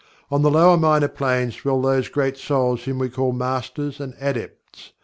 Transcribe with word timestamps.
On 0.31 0.41
the 0.41 0.49
lower 0.49 0.77
Minor 0.77 1.07
Planes 1.07 1.57
dwell 1.57 1.79
those 1.79 2.09
great 2.09 2.35
souls 2.35 2.85
whom 2.85 2.97
we 2.97 3.07
call 3.07 3.33
Masters 3.33 3.99
and 3.99 4.15
Adepts. 4.19 4.93